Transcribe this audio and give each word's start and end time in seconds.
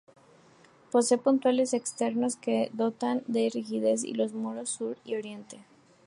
Posee 0.91 1.19
puntales 1.19 1.75
externos 1.75 2.35
que 2.35 2.71
dotan 2.73 3.21
de 3.27 3.51
rigidez 3.53 4.03
a 4.03 4.07
los 4.17 4.33
muros 4.33 4.67
sur 4.71 4.97
y 5.05 5.13
oriente. 5.13 5.59